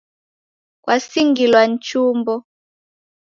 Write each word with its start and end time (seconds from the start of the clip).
Kwasingilwa 0.83 1.61
ni 1.69 1.77
chumbo 1.85 2.35